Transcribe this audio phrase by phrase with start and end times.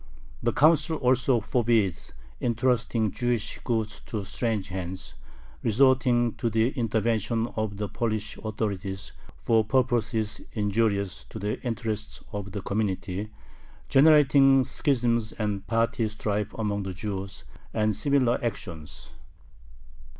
[0.41, 5.13] The Council also forbids "intrusting Jewish goods to strange hands,"
[5.61, 12.51] resorting to the intervention of the Polish authorities for purposes injurious to the interests of
[12.51, 13.29] the community,
[13.89, 19.13] generating schisms and party strife among Jews, and similar actions.